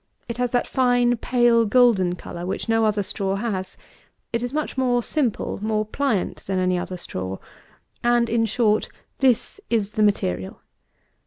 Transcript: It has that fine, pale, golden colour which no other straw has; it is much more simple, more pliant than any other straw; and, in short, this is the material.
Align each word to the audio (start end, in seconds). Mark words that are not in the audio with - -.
It 0.27 0.37
has 0.37 0.49
that 0.49 0.65
fine, 0.65 1.15
pale, 1.17 1.63
golden 1.63 2.15
colour 2.15 2.43
which 2.43 2.67
no 2.67 2.85
other 2.85 3.03
straw 3.03 3.35
has; 3.35 3.77
it 4.33 4.41
is 4.41 4.51
much 4.51 4.75
more 4.75 5.03
simple, 5.03 5.59
more 5.63 5.85
pliant 5.85 6.37
than 6.47 6.57
any 6.57 6.75
other 6.75 6.97
straw; 6.97 7.37
and, 8.03 8.27
in 8.27 8.45
short, 8.45 8.89
this 9.19 9.59
is 9.69 9.91
the 9.91 10.01
material. 10.01 10.61